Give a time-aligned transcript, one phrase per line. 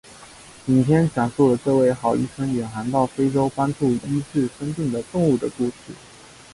[0.65, 5.93] 影片讲述了这位好医生远航到非洲帮助医治生病的动物的故事。